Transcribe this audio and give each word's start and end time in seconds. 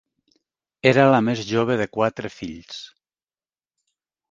Era 0.91 1.05
la 1.15 1.19
més 1.27 1.43
jove 1.51 1.77
de 1.83 1.87
quatre 1.99 2.33
fills. 2.39 2.83